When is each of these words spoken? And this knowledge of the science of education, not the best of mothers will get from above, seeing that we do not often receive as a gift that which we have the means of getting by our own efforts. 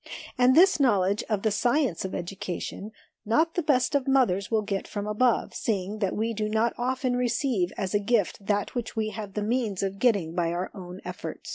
And 0.35 0.55
this 0.55 0.79
knowledge 0.79 1.23
of 1.29 1.43
the 1.43 1.51
science 1.51 2.03
of 2.05 2.15
education, 2.15 2.91
not 3.23 3.53
the 3.53 3.61
best 3.61 3.93
of 3.93 4.07
mothers 4.07 4.49
will 4.49 4.63
get 4.63 4.87
from 4.87 5.05
above, 5.05 5.53
seeing 5.53 5.99
that 5.99 6.15
we 6.15 6.33
do 6.33 6.49
not 6.49 6.73
often 6.75 7.15
receive 7.15 7.71
as 7.77 7.93
a 7.93 7.99
gift 7.99 8.43
that 8.43 8.73
which 8.73 8.95
we 8.95 9.09
have 9.11 9.35
the 9.35 9.43
means 9.43 9.83
of 9.83 9.99
getting 9.99 10.33
by 10.33 10.53
our 10.53 10.71
own 10.73 11.01
efforts. 11.05 11.49